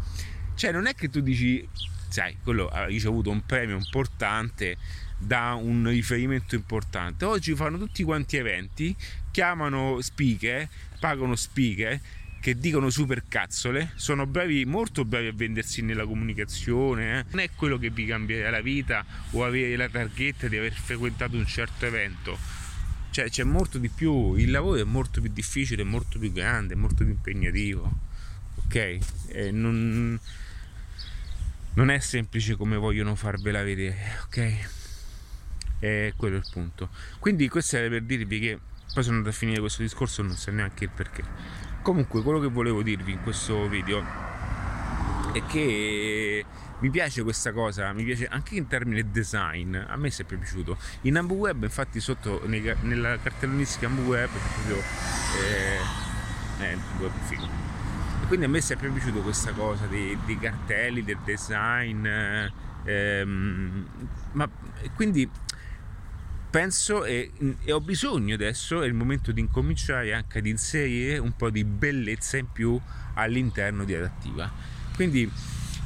Cioè, 0.55 0.71
non 0.71 0.85
è 0.85 0.95
che 0.95 1.09
tu 1.09 1.19
dici, 1.19 1.67
sai, 2.07 2.37
quello 2.41 2.67
ha 2.67 2.85
ricevuto 2.85 3.29
un 3.29 3.45
premio 3.45 3.75
importante 3.75 4.77
da 5.17 5.53
un 5.53 5.85
riferimento 5.87 6.55
importante. 6.55 7.25
Oggi 7.25 7.55
fanno 7.55 7.77
tutti 7.77 8.03
quanti 8.03 8.37
eventi, 8.37 8.95
chiamano 9.31 9.99
speaker, 10.01 10.67
pagano 10.99 11.35
speaker 11.35 11.99
che 12.43 12.57
dicono 12.57 12.89
super 12.89 13.23
cazzole, 13.25 13.93
sono 13.95 14.27
bravi, 14.27 14.65
molto 14.65 15.05
bravi 15.05 15.27
a 15.27 15.31
vendersi 15.33 15.81
nella 15.81 16.05
comunicazione, 16.05 17.19
eh? 17.19 17.25
non 17.29 17.39
è 17.39 17.49
quello 17.55 17.77
che 17.77 17.89
vi 17.89 18.05
cambierà 18.05 18.49
la 18.49 18.59
vita 18.59 19.05
o 19.31 19.45
avere 19.45 19.77
la 19.77 19.87
targhetta 19.87 20.49
di 20.49 20.57
aver 20.57 20.73
frequentato 20.73 21.37
un 21.37 21.45
certo 21.47 21.85
evento. 21.85 22.37
cioè 23.11 23.29
c'è 23.29 23.45
molto 23.45 23.77
di 23.77 23.87
più, 23.87 24.35
il 24.35 24.51
lavoro 24.51 24.81
è 24.81 24.83
molto 24.83 25.21
più 25.21 25.31
difficile, 25.31 25.85
molto 25.85 26.19
più 26.19 26.33
grande, 26.33 26.75
molto 26.75 27.05
più 27.05 27.13
impegnativo, 27.13 27.89
ok? 28.65 28.97
Non, 29.51 30.19
non 31.75 31.89
è 31.89 31.99
semplice 31.99 32.57
come 32.57 32.75
vogliono 32.75 33.15
farvela 33.15 33.63
vedere, 33.63 34.19
ok? 34.25 34.67
E 35.79 36.13
quello 36.17 36.35
è 36.35 36.39
il 36.39 36.49
punto. 36.51 36.89
Quindi 37.19 37.47
questo 37.47 37.77
era 37.77 37.87
per 37.87 38.01
dirvi 38.01 38.39
che 38.41 38.59
poi 38.93 39.01
sono 39.01 39.15
andato 39.15 39.33
a 39.33 39.37
finire 39.39 39.61
questo 39.61 39.81
discorso 39.81 40.21
non 40.23 40.35
so 40.35 40.51
neanche 40.51 40.83
il 40.83 40.89
perché. 40.89 41.71
Comunque 41.83 42.21
quello 42.21 42.39
che 42.39 42.47
volevo 42.47 42.81
dirvi 42.81 43.11
in 43.11 43.21
questo 43.21 43.67
video 43.67 44.01
è 45.33 45.43
che 45.45 46.45
mi 46.79 46.89
piace 46.89 47.23
questa 47.23 47.51
cosa, 47.51 47.91
mi 47.91 48.05
piace 48.05 48.25
anche 48.25 48.55
in 48.55 48.67
termini 48.67 49.11
design, 49.11 49.75
a 49.75 49.97
me 49.97 50.07
è 50.07 50.09
sempre 50.09 50.37
piaciuto. 50.37 50.77
In 51.01 51.17
Ambu 51.17 51.35
Web, 51.35 51.63
infatti, 51.63 51.99
sotto 51.99 52.41
nei, 52.45 52.73
nella 52.83 53.19
cartellonistica 53.19 53.87
Ambu 53.87 54.03
Web 54.03 54.29
c'è 54.29 54.61
proprio 54.65 54.77
eh, 56.61 56.71
eh, 56.71 57.11
film. 57.25 57.49
E 58.21 58.27
quindi 58.27 58.45
a 58.45 58.49
me 58.49 58.59
è 58.59 58.61
sempre 58.61 58.87
piaciuto 58.87 59.19
questa 59.19 59.51
cosa 59.51 59.85
dei, 59.85 60.17
dei 60.25 60.39
cartelli, 60.39 61.03
del 61.03 61.19
design. 61.25 62.07
Ehm, 62.85 63.87
ma 64.31 64.49
quindi 64.95 65.29
penso 66.53 67.03
e, 67.03 67.31
e, 67.63 67.71
ho 67.71 67.81
bisogno 67.81 68.35
adesso, 68.35 68.83
è 68.83 68.85
il 68.85 68.93
momento 68.93 69.31
di 69.31 69.41
incominciare 69.41 70.13
anche 70.13 70.37
ad 70.37 70.45
inserire 70.45 71.17
un 71.17 71.35
po' 71.35 71.49
di 71.49 71.63
bellezza 71.63 72.37
in 72.37 72.45
più 72.51 72.79
all'interno 73.15 73.83
di 73.85 73.95
adattiva. 73.95 74.51
Quindi 74.93 75.27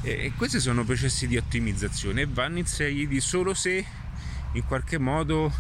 e 0.01 0.33
questi 0.36 0.59
sono 0.59 0.83
processi 0.83 1.25
di 1.25 1.38
ottimizzazione 1.38 2.21
e 2.21 2.27
vanno 2.29 2.57
inseriti 2.57 3.21
solo 3.21 3.53
se 3.53 3.83
in 4.51 4.65
qualche 4.65 4.97
modo 4.97 5.51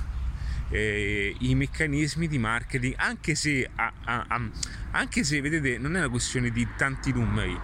eh, 0.71 1.33
i 1.39 1.55
meccanismi 1.55 2.27
di 2.27 2.37
marketing, 2.37 2.95
anche 2.97 3.33
se, 3.33 3.69
a, 3.75 3.91
a, 4.03 4.25
a, 4.27 4.49
anche 4.91 5.23
se 5.23 5.39
vedete 5.39 5.77
non 5.77 5.95
è 5.95 5.99
una 5.99 6.09
questione 6.09 6.51
di 6.51 6.67
tanti 6.75 7.13
numeri, 7.13 7.57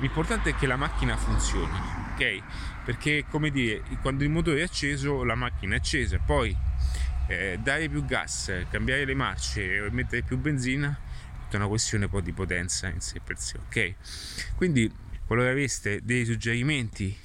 l'importante 0.00 0.50
è 0.50 0.54
che 0.56 0.66
la 0.66 0.76
macchina 0.76 1.16
funzioni, 1.16 1.78
ok? 2.14 2.42
Perché 2.84 3.24
come 3.30 3.50
dire, 3.50 3.82
quando 4.02 4.24
il 4.24 4.30
motore 4.30 4.58
è 4.58 4.62
acceso 4.64 5.22
la 5.22 5.36
macchina 5.36 5.74
è 5.74 5.78
accesa, 5.78 6.18
poi 6.18 6.66
eh, 7.28 7.58
dare 7.62 7.88
più 7.88 8.04
gas, 8.04 8.52
cambiare 8.70 9.04
le 9.04 9.14
marce 9.14 9.76
e 9.76 9.90
mettere 9.90 10.22
più 10.22 10.36
benzina 10.38 11.06
è 11.50 11.56
una 11.56 11.68
questione 11.68 12.08
poi 12.08 12.22
di 12.22 12.32
potenza 12.32 12.88
in 12.88 13.00
sé 13.00 13.20
per 13.24 13.38
sé, 13.38 13.58
ok? 13.58 13.94
Quindi 14.56 14.90
qualora 15.24 15.50
aveste 15.50 16.00
dei 16.02 16.24
suggerimenti 16.24 17.16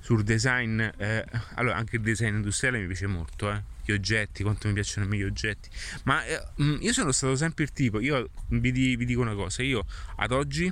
sul 0.00 0.22
design, 0.22 0.80
eh, 0.80 1.24
allora 1.54 1.76
anche 1.76 1.96
il 1.96 2.02
design 2.02 2.34
industriale 2.34 2.78
mi 2.78 2.86
piace 2.86 3.06
molto, 3.06 3.50
eh, 3.50 3.62
gli 3.84 3.92
oggetti, 3.92 4.42
quanto 4.42 4.68
mi 4.68 4.74
piacciono 4.74 5.06
me 5.06 5.16
gli 5.16 5.22
oggetti, 5.22 5.70
ma 6.04 6.24
eh, 6.24 6.42
mm, 6.60 6.76
io 6.80 6.92
sono 6.92 7.12
stato 7.12 7.36
sempre 7.36 7.64
il 7.64 7.72
tipo, 7.72 8.00
io 8.00 8.28
vi, 8.48 8.70
vi 8.70 9.04
dico 9.04 9.20
una 9.20 9.34
cosa, 9.34 9.62
io 9.62 9.84
ad 10.16 10.32
oggi 10.32 10.70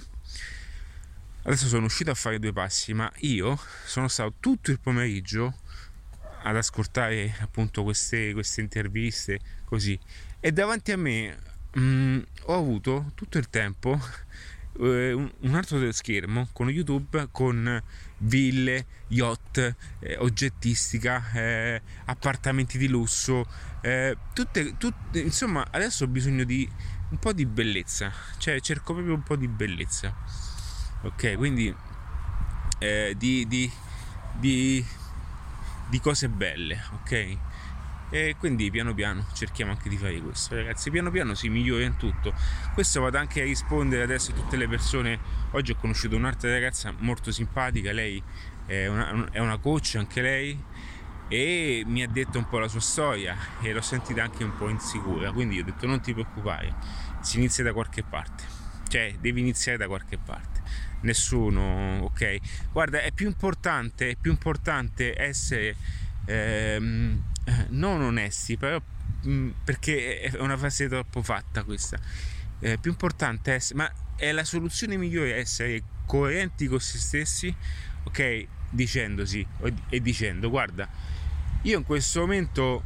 adesso 1.45 1.67
sono 1.67 1.87
uscito 1.87 2.11
a 2.11 2.15
fare 2.15 2.39
due 2.39 2.53
passi, 2.53 2.93
ma 2.93 3.11
io 3.21 3.59
sono 3.85 4.09
stato 4.09 4.35
tutto 4.39 4.71
il 4.71 4.79
pomeriggio 4.81 5.61
ad 6.43 6.57
ascoltare 6.57 7.35
appunto 7.41 7.83
queste, 7.83 8.33
queste 8.33 8.61
interviste 8.61 9.41
così 9.65 9.99
e 10.41 10.53
davanti 10.53 10.93
a 10.93 10.97
me 10.97 11.37
mh, 11.75 11.81
mm, 11.81 12.19
ho 12.45 12.57
avuto 12.57 13.13
tutto 13.15 13.39
il 13.39 13.49
tempo 13.49 13.99
eh, 14.81 15.13
un 15.13 15.55
altro 15.55 15.93
schermo 15.93 16.49
con 16.53 16.71
YouTube 16.71 17.29
con 17.31 17.83
ville, 18.25 18.87
yacht, 19.09 19.75
eh, 19.99 20.17
oggettistica, 20.19 21.31
eh, 21.33 21.83
appartamenti 22.05 22.79
di 22.79 22.89
lusso, 22.89 23.45
eh, 23.81 24.17
tutte, 24.33 24.77
tutte, 24.77 25.21
insomma 25.21 25.67
adesso 25.71 26.05
ho 26.05 26.09
bisogno 26.09 26.45
di 26.45 26.69
un 27.11 27.19
po' 27.19 27.33
di 27.33 27.45
bellezza, 27.45 28.13
cioè 28.39 28.61
cerco 28.61 28.95
proprio 28.95 29.15
un 29.15 29.23
po' 29.23 29.37
di 29.37 29.49
bellezza, 29.49 30.15
ok? 31.03 31.37
Quindi 31.37 31.75
eh, 32.79 33.15
di, 33.17 33.47
di, 33.47 33.71
di, 34.39 34.85
di 35.93 36.01
cose 36.01 36.31
belle, 36.31 36.83
ok? 36.95 37.37
e 38.09 38.37
quindi 38.39 38.71
piano 38.71 38.93
piano 38.93 39.27
cerchiamo 39.33 39.73
anche 39.73 39.89
di 39.89 39.97
fare 39.97 40.21
questo 40.21 40.55
ragazzi. 40.55 40.91
Piano 40.91 41.11
piano 41.11 41.35
si 41.35 41.49
migliora 41.49 41.85
in 41.85 41.97
tutto. 41.97 42.35
Questo 42.75 43.01
vado 43.01 43.17
anche 43.17 43.41
a 43.41 43.45
rispondere 43.45 44.03
adesso 44.03 44.33
a 44.33 44.35
tutte 44.35 44.57
le 44.57 44.69
persone. 44.69 45.19
Oggi 45.53 45.73
ho 45.73 45.77
conosciuto 45.77 46.17
un'altra 46.17 46.51
ragazza 46.51 46.95
molto 46.99 47.31
simpatica 47.31 47.93
lei 47.93 48.23
è 48.67 48.87
una, 48.87 49.29
è 49.31 49.39
una 49.39 49.57
coach 49.57 49.95
anche 49.97 50.21
lei 50.21 50.63
e 51.29 51.83
mi 51.87 52.03
ha 52.03 52.09
detto 52.09 52.37
un 52.37 52.47
po' 52.49 52.59
la 52.59 52.69
sua 52.69 52.81
storia 52.81 53.35
e 53.63 53.73
l'ho 53.73 53.81
sentita 53.81 54.23
anche 54.23 54.45
un 54.45 54.57
po' 54.57 54.69
insicura. 54.69 55.31
Quindi 55.33 55.59
ho 55.59 55.65
detto 55.65 55.87
non 55.87 56.01
ti 56.01 56.13
preoccupare 56.13 56.75
si 57.21 57.37
inizia 57.39 57.65
da 57.65 57.73
qualche 57.73 58.03
parte. 58.03 58.45
Cioè 58.89 59.17
devi 59.21 59.41
iniziare 59.41 59.79
da 59.79 59.87
qualche 59.87 60.19
parte 60.19 60.52
nessuno 61.03 62.01
ok 62.03 62.39
guarda 62.73 63.03
è 63.03 63.13
più 63.13 63.27
importante 63.27 64.11
è 64.11 64.17
più 64.17 64.31
importante 64.31 65.21
essere 65.21 65.77
ehm, 66.27 67.23
eh, 67.45 67.67
non 67.71 68.01
onesti, 68.03 68.57
però 68.57 68.81
mh, 69.23 69.31
mm, 69.31 69.51
perché 69.65 70.21
è 70.21 70.37
una 70.39 70.57
frase 70.57 70.89
troppo 70.89 71.23
fatta 71.23 71.65
questa. 71.65 71.99
Eh, 72.61 72.79
più 72.79 72.91
importante 72.91 73.53
è 73.53 73.55
essere, 73.57 73.79
ma 73.79 73.93
è 74.17 74.31
la 74.33 74.45
soluzione 74.45 74.97
migliore 74.97 75.35
essere 75.37 75.83
coerenti 76.07 76.69
con 76.69 76.81
se 76.81 76.99
stessi, 76.99 77.55
ok? 78.05 78.47
Dicendosi 78.71 79.47
e 79.89 80.01
dicendo, 80.01 80.49
guarda, 80.49 80.89
io 81.63 81.79
in 81.79 81.85
questo 81.85 82.21
momento 82.21 82.85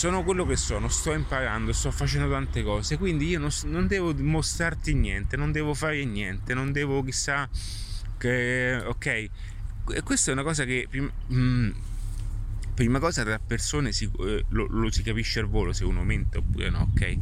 sono 0.00 0.24
quello 0.24 0.46
che 0.46 0.56
sono, 0.56 0.88
sto 0.88 1.12
imparando, 1.12 1.74
sto 1.74 1.90
facendo 1.90 2.30
tante 2.30 2.62
cose, 2.62 2.96
quindi 2.96 3.28
io 3.28 3.38
non, 3.38 3.50
non 3.64 3.86
devo 3.86 4.14
mostrarti 4.14 4.94
niente, 4.94 5.36
non 5.36 5.52
devo 5.52 5.74
fare 5.74 6.02
niente, 6.06 6.54
non 6.54 6.72
devo 6.72 7.04
chissà 7.04 7.46
che, 8.16 8.82
ok? 8.82 9.06
E 9.06 10.02
questa 10.02 10.30
è 10.30 10.32
una 10.32 10.42
cosa 10.42 10.64
che 10.64 10.88
mm, 11.30 11.70
prima 12.72 12.98
cosa 12.98 13.24
tra 13.24 13.38
persone 13.38 13.92
si, 13.92 14.10
eh, 14.20 14.42
lo, 14.48 14.66
lo, 14.70 14.90
si 14.90 15.02
capisce 15.02 15.40
al 15.40 15.48
volo 15.48 15.74
se 15.74 15.84
uno 15.84 16.02
mente 16.02 16.38
oppure 16.38 16.70
no, 16.70 16.88
ok? 16.94 17.18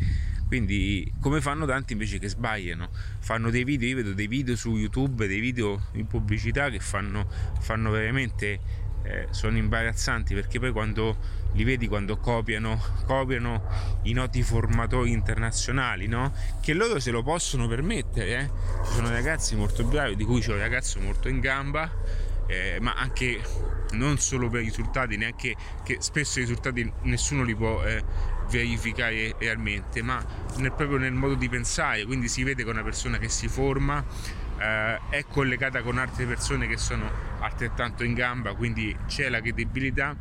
Quindi 0.47 1.13
come 1.19 1.41
fanno 1.41 1.67
tanti 1.67 1.95
invece 1.95 2.21
che 2.21 2.29
sbagliano, 2.29 2.91
fanno 3.19 3.51
dei 3.51 3.65
video, 3.65 3.89
io 3.89 3.97
vedo 3.97 4.13
dei 4.13 4.29
video 4.29 4.55
su 4.55 4.77
YouTube, 4.77 5.27
dei 5.27 5.41
video 5.41 5.89
in 5.95 6.07
pubblicità 6.07 6.71
che 6.71 6.79
fanno, 6.79 7.29
fanno 7.59 7.91
veramente, 7.91 8.61
eh, 9.09 9.27
sono 9.31 9.57
imbarazzanti 9.57 10.35
perché 10.35 10.59
poi 10.59 10.71
quando 10.71 11.17
li 11.55 11.65
vedi 11.65 11.89
quando 11.89 12.19
copiano, 12.19 12.79
copiano 13.07 13.63
i 14.03 14.13
noti 14.13 14.43
formatori 14.43 15.13
internazionali, 15.13 16.07
no? 16.07 16.33
Che 16.61 16.75
loro 16.75 17.01
se 17.01 17.11
lo 17.11 17.23
possono 17.23 17.67
permettere, 17.67 18.39
eh? 18.39 18.51
Ci 18.85 18.93
sono 18.93 19.09
ragazzi 19.09 19.57
molto 19.57 19.85
bravi, 19.85 20.15
di 20.15 20.25
cui 20.25 20.41
c'è 20.41 20.53
un 20.53 20.59
ragazzo 20.59 21.01
molto 21.01 21.29
in 21.29 21.41
gamba, 21.41 21.91
eh, 22.47 22.79
ma 22.81 22.95
anche 22.95 23.41
non 23.93 24.19
solo 24.19 24.51
per 24.51 24.61
i 24.61 24.65
risultati, 24.65 25.17
neanche 25.17 25.57
che 25.83 25.97
spesso 26.01 26.39
i 26.39 26.43
risultati 26.43 26.93
nessuno 27.03 27.43
li 27.43 27.55
può 27.55 27.83
eh, 27.83 28.05
verificare 28.51 29.35
realmente, 29.39 30.03
ma 30.03 30.23
nel, 30.57 30.73
proprio 30.73 30.99
nel 30.99 31.13
modo 31.13 31.35
di 31.35 31.49
pensare, 31.49 32.05
quindi 32.05 32.29
si 32.29 32.43
vede 32.43 32.63
che 32.63 32.71
una 32.71 32.83
persona 32.83 33.17
che 33.17 33.31
si 33.31 33.49
forma 33.49 34.05
eh, 34.59 35.01
è 35.11 35.25
collegata 35.29 35.83
con 35.83 35.99
altre 35.99 36.27
persone 36.27 36.67
che 36.67 36.77
sono 36.77 37.11
altrettanto 37.41 38.05
in 38.05 38.15
gamba, 38.15 38.55
quindi 38.55 38.97
c'è 39.07 39.29
la 39.29 39.41
credibilità 39.41 40.17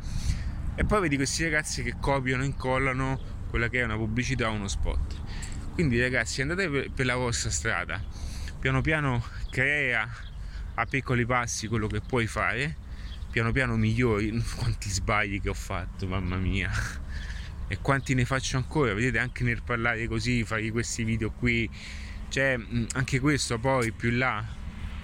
e 0.74 0.84
poi 0.84 1.00
vedi 1.00 1.16
questi 1.16 1.44
ragazzi 1.44 1.82
che 1.82 1.94
copiano, 2.00 2.44
incollano 2.44 3.18
quella 3.50 3.68
che 3.68 3.80
è 3.80 3.84
una 3.84 3.96
pubblicità 3.96 4.48
o 4.48 4.52
uno 4.52 4.68
spot. 4.68 5.16
Quindi 5.74 6.00
ragazzi 6.00 6.42
andate 6.42 6.90
per 6.90 7.06
la 7.06 7.16
vostra 7.16 7.50
strada, 7.50 8.02
piano 8.58 8.80
piano 8.80 9.24
crea 9.50 10.08
a 10.74 10.86
piccoli 10.86 11.24
passi 11.24 11.66
quello 11.66 11.86
che 11.86 12.00
puoi 12.00 12.26
fare 12.26 12.86
piano 13.30 13.52
piano 13.52 13.76
migliori. 13.76 14.42
Quanti 14.56 14.88
sbagli 14.90 15.40
che 15.40 15.48
ho 15.48 15.54
fatto, 15.54 16.06
mamma 16.06 16.36
mia. 16.36 16.70
E 17.70 17.78
quanti 17.82 18.14
ne 18.14 18.24
faccio 18.24 18.56
ancora, 18.56 18.94
vedete 18.94 19.18
anche 19.18 19.44
nel 19.44 19.62
parlare 19.62 20.08
così, 20.08 20.42
fare 20.42 20.70
questi 20.70 21.04
video 21.04 21.30
qui, 21.30 21.68
cioè 22.28 22.58
anche 22.92 23.20
questo 23.20 23.58
poi 23.58 23.92
più 23.92 24.10
là 24.10 24.44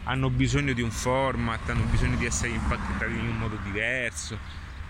hanno 0.04 0.30
bisogno 0.30 0.72
di 0.72 0.82
un 0.82 0.90
format, 0.90 1.68
hanno 1.70 1.84
bisogno 1.84 2.16
di 2.16 2.26
essere 2.26 2.50
impacchettati 2.50 3.12
in 3.12 3.28
un 3.28 3.38
modo 3.38 3.56
diverso, 3.62 4.38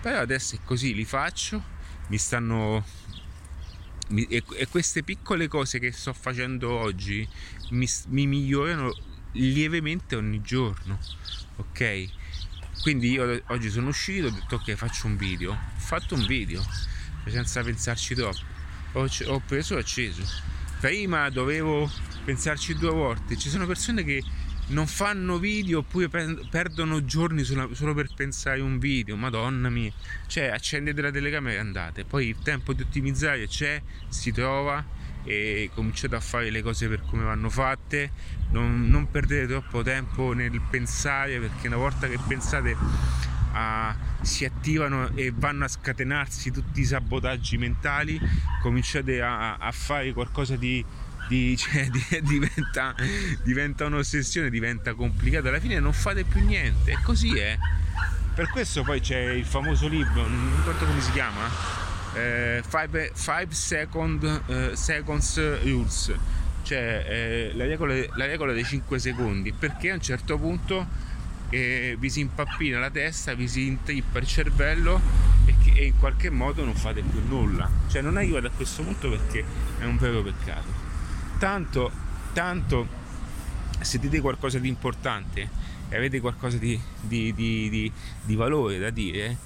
però 0.01 0.19
adesso 0.19 0.55
è 0.55 0.59
così, 0.63 0.93
li 0.93 1.05
faccio, 1.05 1.63
mi 2.07 2.17
stanno 2.17 2.83
e, 4.07 4.43
queste 4.69 5.03
piccole 5.03 5.47
cose 5.47 5.79
che 5.79 5.91
sto 5.91 6.13
facendo 6.13 6.71
oggi 6.71 7.27
mi, 7.71 7.87
mi 8.09 8.27
migliorano 8.27 8.93
lievemente 9.31 10.15
ogni 10.15 10.41
giorno, 10.41 10.99
ok? 11.55 12.05
Quindi 12.81 13.11
io 13.11 13.41
oggi 13.47 13.69
sono 13.69 13.87
uscito, 13.87 14.27
ho 14.27 14.29
detto 14.29 14.55
ok 14.55 14.73
faccio 14.73 15.07
un 15.07 15.17
video, 15.17 15.53
ho 15.53 15.79
fatto 15.79 16.13
un 16.13 16.25
video 16.25 16.63
senza 17.25 17.63
pensarci 17.63 18.13
troppo, 18.13 18.39
ho, 18.93 19.09
ho 19.25 19.39
preso 19.39 19.75
e 19.75 19.79
acceso. 19.79 20.23
Prima 20.79 21.29
dovevo 21.29 21.89
pensarci 22.25 22.73
due 22.73 22.89
volte, 22.89 23.37
ci 23.37 23.49
sono 23.49 23.67
persone 23.67 24.03
che 24.03 24.23
non 24.67 24.87
fanno 24.87 25.37
video 25.37 25.79
oppure 25.79 26.09
perdono 26.49 27.05
giorni 27.05 27.43
solo 27.43 27.93
per 27.93 28.09
pensare 28.15 28.61
a 28.61 28.63
un 28.63 28.79
video, 28.79 29.15
madonna 29.15 29.69
mia. 29.69 29.91
Cioè, 30.25 30.47
accendete 30.47 31.01
la 31.01 31.11
telecamera 31.11 31.57
e 31.57 31.59
andate. 31.59 32.03
Poi 32.03 32.29
il 32.29 32.39
tempo 32.41 32.73
di 32.73 32.81
ottimizzare 32.81 33.47
c'è, 33.47 33.81
si 34.09 34.31
trova 34.31 34.83
e 35.23 35.69
cominciate 35.73 36.15
a 36.15 36.19
fare 36.19 36.49
le 36.49 36.63
cose 36.63 36.87
per 36.87 37.03
come 37.05 37.23
vanno 37.23 37.49
fatte. 37.49 38.11
Non, 38.51 38.89
non 38.89 39.11
perdete 39.11 39.45
troppo 39.45 39.83
tempo 39.83 40.33
nel 40.33 40.59
pensare 40.67 41.39
perché 41.39 41.67
una 41.67 41.77
volta 41.77 42.07
che 42.07 42.17
pensate 42.27 42.75
a, 43.51 43.95
si 44.21 44.45
attivano 44.45 45.15
e 45.15 45.31
vanno 45.33 45.65
a 45.65 45.67
scatenarsi 45.67 46.51
tutti 46.51 46.81
i 46.81 46.85
sabotaggi 46.85 47.57
mentali, 47.57 48.19
cominciate 48.61 49.21
a, 49.21 49.57
a 49.57 49.71
fare 49.71 50.11
qualcosa 50.11 50.55
di 50.55 50.83
di, 51.27 51.55
cioè, 51.57 51.87
di, 51.89 52.03
diventa, 52.21 52.95
diventa 53.43 53.85
un'ossessione, 53.85 54.49
diventa 54.49 54.93
complicato, 54.93 55.47
alla 55.47 55.59
fine 55.59 55.79
non 55.79 55.93
fate 55.93 56.23
più 56.23 56.43
niente, 56.43 56.91
e 56.91 56.97
così 57.03 57.37
è. 57.37 57.57
Per 58.33 58.49
questo 58.49 58.83
poi 58.83 58.99
c'è 58.99 59.31
il 59.31 59.45
famoso 59.45 59.87
libro, 59.87 60.27
non 60.27 60.51
ricordo 60.57 60.85
come 60.85 60.99
si 61.01 61.11
chiama, 61.11 61.49
5 62.13 63.11
eh, 63.13 63.47
second, 63.51 64.41
eh, 64.47 64.75
Seconds 64.75 65.61
Rules, 65.63 66.13
cioè 66.63 67.05
eh, 67.07 67.51
la, 67.55 67.65
regola, 67.65 67.93
la, 68.15 68.25
regola, 68.25 68.51
dei 68.51 68.65
5 68.65 68.99
secondi, 68.99 69.53
perché 69.53 69.91
a 69.91 69.93
un 69.93 70.01
certo 70.01 70.37
punto 70.37 70.85
eh, 71.49 71.95
vi 71.97 72.09
si 72.09 72.19
impappina 72.21 72.77
la 72.77 72.89
testa, 72.89 73.33
vi 73.35 73.47
si 73.47 73.67
intrippa 73.67 74.19
il 74.19 74.27
cervello 74.27 74.99
e, 75.45 75.55
che, 75.63 75.71
e 75.71 75.85
in 75.85 75.97
qualche 75.97 76.29
modo 76.29 76.65
non 76.65 76.75
fate 76.75 77.01
più 77.01 77.21
nulla. 77.25 77.69
Cioè 77.89 78.01
non 78.01 78.17
arrivate 78.17 78.47
a 78.47 78.51
questo 78.51 78.83
punto 78.83 79.09
perché 79.09 79.45
è 79.79 79.85
un 79.85 79.97
vero 79.97 80.21
peccato 80.21 80.84
tanto, 81.45 81.91
tanto 82.33 82.87
se 83.79 83.99
dite 83.99 84.19
qualcosa 84.19 84.57
di 84.57 84.67
importante 84.67 85.47
e 85.89 85.95
avete 85.95 86.19
qualcosa 86.19 86.57
di, 86.57 86.81
di, 86.99 87.31
di, 87.35 87.91
di 88.23 88.35
valore 88.35 88.79
da 88.79 88.89
dire, 88.89 89.37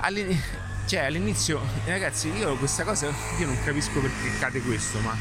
all'inizio, 0.00 0.44
cioè 0.84 1.06
all'inizio, 1.06 1.60
ragazzi, 1.86 2.28
io 2.28 2.56
questa 2.56 2.84
cosa 2.84 3.06
io 3.38 3.46
non 3.46 3.56
capisco 3.64 4.00
perché 4.00 4.38
cade 4.38 4.60
questo, 4.60 5.00
ma 5.00 5.16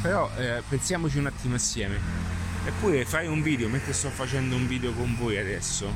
però 0.00 0.30
eh, 0.38 0.62
pensiamoci 0.66 1.18
un 1.18 1.26
attimo 1.26 1.56
assieme. 1.56 1.98
Eppure 2.64 3.04
fare 3.04 3.26
un 3.26 3.42
video 3.42 3.68
mentre 3.68 3.92
sto 3.92 4.08
facendo 4.08 4.56
un 4.56 4.66
video 4.66 4.94
con 4.94 5.14
voi 5.14 5.36
adesso, 5.36 5.94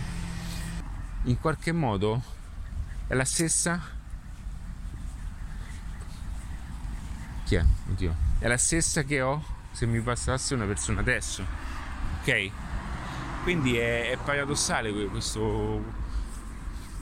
in 1.23 1.41
qualche 1.41 1.73
modo 1.73 2.23
è 3.07 3.15
la 3.15 3.25
stessa. 3.25 3.81
Chi 7.45 7.55
è? 7.55 7.65
Oddio 7.89 8.34
è 8.45 8.47
la 8.47 8.59
stessa 8.59 9.05
che 9.05 9.23
ho 9.23 9.43
se 9.73 9.87
mi 9.87 10.01
passasse 10.01 10.53
una 10.53 10.67
persona 10.67 11.01
adesso. 11.01 11.43
Ok? 12.21 12.51
Quindi 13.43 13.79
è, 13.79 14.11
è 14.11 14.19
paradossale 14.19 14.93
questo, 15.09 15.83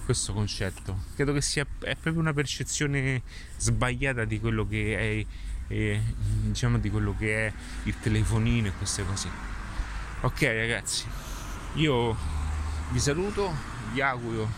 questo 0.05 0.35
concetto. 0.35 1.03
Credo 1.17 1.33
che 1.33 1.41
sia 1.41 1.67
proprio 1.67 2.21
una 2.21 2.33
percezione 2.33 3.23
sbagliata 3.57 4.25
di 4.25 4.39
quello 4.39 4.69
che 4.69 5.27
è, 5.67 5.75
è, 5.75 6.01
diciamo 6.43 6.79
di 6.79 6.91
quello 6.91 7.17
che 7.19 7.49
è 7.49 7.53
il 7.83 7.99
telefonino 7.99 8.69
e 8.69 8.73
queste 8.79 9.05
cose. 9.05 9.29
Ok 10.21 10.43
ragazzi, 10.43 11.07
io 11.75 12.17
vi 12.91 13.01
saluto, 13.01 13.53
vi 13.93 14.01
auguro 14.01 14.49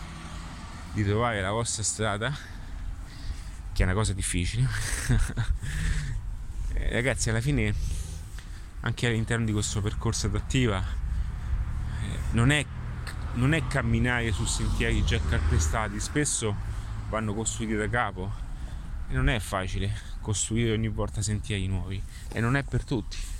di 0.93 1.03
trovare 1.03 1.41
la 1.41 1.49
vostra 1.49 1.81
strada, 1.81 2.31
che 3.73 3.81
è 3.81 3.85
una 3.85 3.95
cosa 3.95 4.13
difficile. 4.13 4.67
Eh, 6.75 6.91
ragazzi 6.91 7.29
alla 7.29 7.41
fine 7.41 7.73
anche 8.81 9.07
all'interno 9.07 9.45
di 9.45 9.51
questo 9.51 9.81
percorso 9.81 10.27
adattiva 10.27 10.79
eh, 10.79 12.17
non, 12.31 12.51
è, 12.51 12.63
non 13.33 13.53
è 13.53 13.65
camminare 13.67 14.31
su 14.31 14.45
sentieri 14.45 15.03
già 15.03 15.19
calpestati. 15.19 15.99
Spesso 15.99 16.55
vanno 17.09 17.33
costruiti 17.33 17.75
da 17.75 17.89
capo. 17.89 18.43
E 19.07 19.13
non 19.13 19.29
è 19.29 19.39
facile 19.39 19.93
costruire 20.21 20.71
ogni 20.71 20.89
volta 20.89 21.21
sentieri 21.21 21.67
nuovi. 21.67 22.01
E 22.31 22.39
non 22.39 22.55
è 22.55 22.63
per 22.63 22.83
tutti 22.83 23.33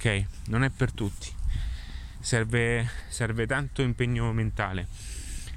ok? 0.00 0.24
Non 0.46 0.64
è 0.64 0.70
per 0.70 0.92
tutti. 0.92 1.30
Serve, 2.18 2.88
serve 3.08 3.46
tanto 3.46 3.82
impegno 3.82 4.32
mentale. 4.32 4.88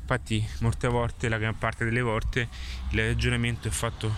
Infatti 0.01 0.45
molte 0.59 0.89
volte 0.89 1.29
la 1.29 1.37
gran 1.37 1.57
parte 1.57 1.85
delle 1.85 2.01
volte 2.01 2.49
il 2.89 2.99
ragionamento 3.07 3.69
è 3.69 3.71
fatto 3.71 4.13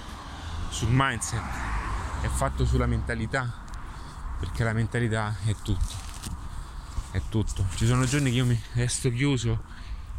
sul 0.70 0.90
mindset 0.90 1.85
è 2.26 2.28
fatto 2.28 2.66
sulla 2.66 2.88
mentalità, 2.88 3.64
perché 4.40 4.64
la 4.64 4.74
mentalità 4.74 5.38
è 5.46 5.54
tutto. 5.64 6.04
È 7.12 7.22
tutto. 7.30 7.68
Ci 7.76 7.86
sono 7.86 8.06
giorni 8.06 8.32
che 8.32 8.38
io 8.38 8.46
mi 8.46 8.60
resto 8.74 9.12
chiuso, 9.12 9.64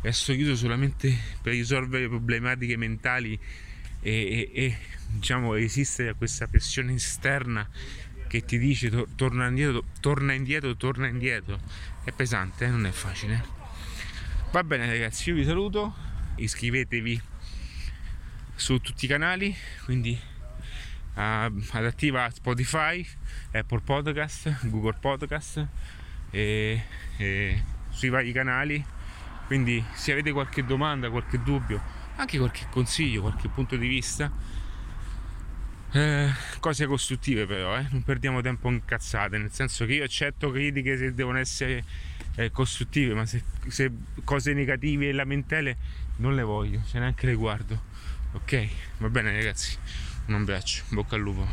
resto 0.03 0.33
chiuso 0.33 0.55
solamente 0.55 1.14
per 1.42 1.53
risolvere 1.53 2.09
problematiche 2.09 2.77
mentali 2.77 3.38
e, 4.01 4.11
e, 4.11 4.51
e 4.55 4.79
diciamo 5.09 5.55
resistere 5.55 6.11
a 6.11 6.14
questa 6.14 6.47
pressione 6.47 6.95
esterna 6.95 7.69
che 8.29 8.45
ti 8.45 8.57
dice 8.59 8.88
to- 8.88 9.09
torna 9.16 9.49
indietro, 9.49 9.83
torna 10.01 10.33
indietro, 10.33 10.77
torna 10.77 11.09
indietro. 11.09 11.59
È 12.05 12.12
pesante, 12.12 12.66
eh? 12.66 12.71
non 12.71 12.87
è 12.87 12.92
facile. 12.92 13.45
Va 14.53 14.62
bene 14.62 14.87
ragazzi, 14.87 15.31
io 15.31 15.35
vi 15.35 15.45
saluto, 15.45 15.92
iscrivetevi 16.37 17.21
su 18.55 18.79
tutti 18.79 19.07
i 19.07 19.09
canali, 19.09 19.55
quindi 19.85 20.35
adattiva 21.16 22.29
Spotify, 22.31 23.07
Apple 23.52 23.81
Podcast, 23.81 24.66
Google 24.68 24.96
Podcast 25.00 25.66
e, 26.31 26.83
e 27.16 27.62
sui 27.90 28.09
vari 28.09 28.33
canali. 28.33 28.85
Quindi 29.46 29.83
se 29.94 30.12
avete 30.12 30.33
qualche 30.33 30.64
domanda, 30.64 31.09
qualche 31.09 31.40
dubbio, 31.42 31.81
anche 32.16 32.37
qualche 32.38 32.66
consiglio, 32.70 33.22
qualche 33.22 33.48
punto 33.48 33.76
di 33.76 33.87
vista, 33.87 34.31
eh, 35.92 36.31
cose 36.61 36.87
costruttive 36.87 37.46
però, 37.46 37.79
eh? 37.79 37.87
non 37.90 38.02
perdiamo 38.02 38.40
tempo 38.40 38.68
in 38.68 38.85
cazzate, 38.85 39.38
nel 39.38 39.52
senso 39.52 39.87
che 39.87 39.94
io 39.94 40.05
accetto 40.05 40.50
critiche 40.50 40.98
se 40.98 41.14
devono 41.14 41.38
essere 41.38 41.85
eh, 42.35 42.50
costruttive, 42.50 43.14
ma 43.14 43.24
se, 43.24 43.42
se, 43.68 43.90
cose 44.24 44.52
negative 44.52 45.09
e 45.09 45.12
lamentele 45.12 45.76
non 46.16 46.35
le 46.35 46.42
voglio, 46.42 46.83
ce 46.87 46.98
neanche 46.98 47.26
le 47.26 47.35
guardo. 47.35 47.94
Ok, 48.33 48.68
va 48.98 49.09
bene 49.09 49.33
ragazzi 49.33 49.79
un 50.29 50.35
abbraccio, 50.35 50.85
bocca 50.91 51.17
al 51.17 51.23
lupo. 51.23 51.47